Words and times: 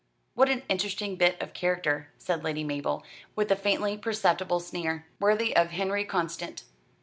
"What 0.33 0.49
an 0.49 0.63
interesting 0.67 1.15
bit 1.15 1.39
of 1.39 1.53
character," 1.53 2.09
said 2.17 2.43
Lady 2.43 2.63
Mabel, 2.63 3.03
with 3.35 3.51
a 3.51 3.55
faintly 3.55 3.99
perceptible 3.99 4.59
sneer. 4.59 5.05
"Worthy 5.19 5.55
of 5.55 5.69
Henri 5.69 6.05
Constant." 6.05 6.63